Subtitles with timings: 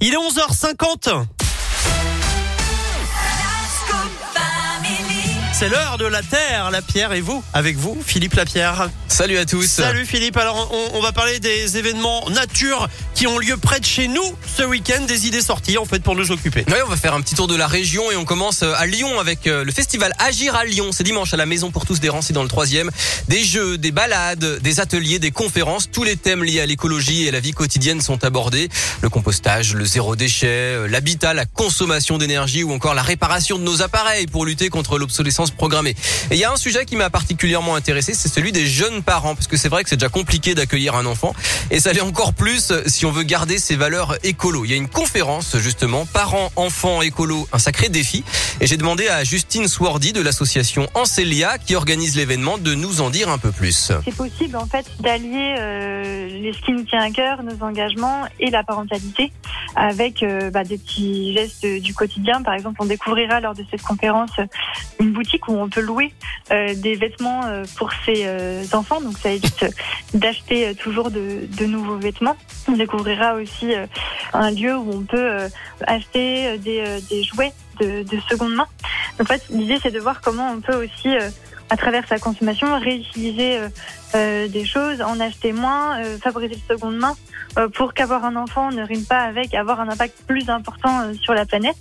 [0.00, 1.26] Il est 11h50.
[5.52, 8.88] C'est l'heure de la Terre, la Pierre et vous, avec vous, Philippe Lapierre.
[9.14, 9.68] Salut à tous.
[9.68, 10.36] Salut Philippe.
[10.36, 14.24] Alors on, on, va parler des événements nature qui ont lieu près de chez nous
[14.56, 16.64] ce week-end, des idées sorties en fait pour nous occuper.
[16.66, 18.86] Oui, on va faire un petit tour de la région et on commence euh, à
[18.86, 20.90] Lyon avec euh, le festival Agir à Lyon.
[20.90, 22.90] C'est dimanche à la Maison pour tous des Rancy dans le troisième.
[23.28, 25.88] Des jeux, des balades, des ateliers, des conférences.
[25.92, 28.68] Tous les thèmes liés à l'écologie et à la vie quotidienne sont abordés.
[29.00, 33.62] Le compostage, le zéro déchet, euh, l'habitat, la consommation d'énergie ou encore la réparation de
[33.62, 35.94] nos appareils pour lutter contre l'obsolescence programmée.
[36.32, 39.34] Et il y a un sujet qui m'a particulièrement intéressé, c'est celui des jeunes parents
[39.34, 41.34] parce que c'est vrai que c'est déjà compliqué d'accueillir un enfant
[41.70, 44.64] et ça l'est encore plus si on veut garder ses valeurs écolo.
[44.64, 48.24] Il y a une conférence justement parents enfants écolo, un sacré défi
[48.60, 53.10] et j'ai demandé à Justine Swardy de l'association Ancelia qui organise l'événement de nous en
[53.10, 53.92] dire un peu plus.
[54.04, 58.24] C'est possible en fait d'allier euh, les ce qui nous tient à cœur, nos engagements
[58.38, 59.32] et la parentalité
[59.76, 62.42] avec euh, bah, des petits gestes du quotidien.
[62.42, 64.30] Par exemple, on découvrira lors de cette conférence
[65.00, 66.12] une boutique où on peut louer
[66.50, 68.64] euh, des vêtements euh, pour ses euh,
[69.00, 69.64] donc ça évite
[70.12, 72.36] d'acheter toujours de, nouveaux vêtements.
[72.68, 73.72] On découvrira aussi
[74.32, 75.48] un lieu où on peut
[75.86, 78.66] acheter des, des jouets de, de, seconde main.
[79.20, 81.14] En fait, l'idée c'est de voir comment on peut aussi
[81.70, 83.58] à travers sa consommation, réutiliser
[84.14, 87.16] euh, des choses, en acheter moins, euh, favoriser le seconde main,
[87.58, 91.34] euh, pour qu'avoir un enfant ne rime pas avec avoir un impact plus important sur
[91.34, 91.74] la planète.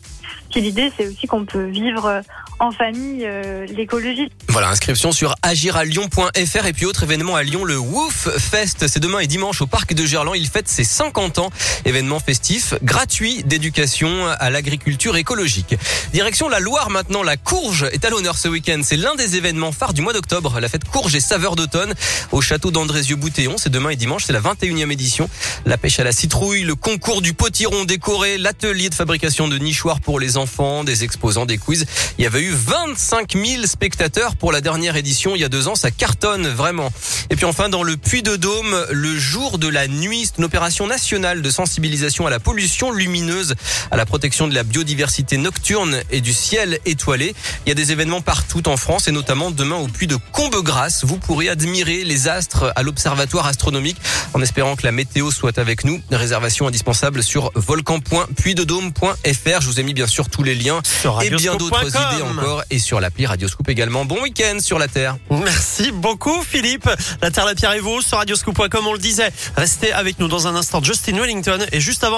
[0.49, 2.21] Puis l'idée, c'est aussi qu'on peut vivre
[2.59, 3.27] en famille
[3.69, 4.29] l'écologie.
[4.49, 8.87] Voilà, inscription sur agiralion.fr et puis autre événement à Lyon, le Woof Fest.
[8.87, 10.35] C'est demain et dimanche au parc de Gerland.
[10.35, 11.49] Il fête ses 50 ans.
[11.85, 15.75] Événement festif, gratuit d'éducation à l'agriculture écologique.
[16.13, 17.23] Direction la Loire maintenant.
[17.23, 18.81] La courge est à l'honneur ce week-end.
[18.83, 20.59] C'est l'un des événements phares du mois d'octobre.
[20.59, 21.93] La fête courge et saveur d'automne
[22.31, 23.55] au château d'Andrézieux-Boutéon.
[23.57, 24.23] C'est demain et dimanche.
[24.25, 25.29] C'est la 21e édition.
[25.65, 29.99] La pêche à la citrouille, le concours du potiron décoré, l'atelier de fabrication de nichoirs
[29.99, 31.85] pour les enfants, des exposants, des quiz.
[32.17, 35.67] Il y avait eu 25 000 spectateurs pour la dernière édition il y a deux
[35.67, 35.75] ans.
[35.75, 36.91] Ça cartonne vraiment.
[37.29, 41.41] Et puis enfin, dans le Puy-de-Dôme, le jour de la nuit, c'est une opération nationale
[41.41, 43.55] de sensibilisation à la pollution lumineuse,
[43.91, 47.35] à la protection de la biodiversité nocturne et du ciel étoilé.
[47.65, 51.05] Il y a des événements partout en France et notamment demain au Puy de Combegrasse.
[51.05, 53.95] Vous pourrez admirer les astres à l'Observatoire astronomique
[54.33, 56.01] en espérant que la météo soit avec nous.
[56.11, 59.61] Réservation indispensable sur volcan.puydedôme.fr.
[59.61, 60.81] Je vous ai mis bien sûr tous les liens
[61.21, 64.03] et bien d'autres idées encore et sur l'appli Radioscoop également.
[64.03, 65.15] Bon week-end sur la Terre.
[65.29, 66.89] Merci beaucoup Philippe.
[67.21, 69.31] La Terre, la Pierre et vous sur radioscoop.com, on le disait.
[69.55, 70.83] Restez avec nous dans un instant.
[70.83, 72.11] Justin Wellington et juste avant